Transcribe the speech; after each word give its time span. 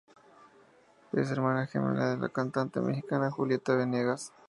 Es 1.13 1.29
hermana 1.29 1.67
gemela 1.67 2.09
de 2.09 2.17
la 2.17 2.29
cantante 2.29 2.79
mexicana 2.81 3.29
Julieta 3.29 3.75
Venegas. 3.75 4.33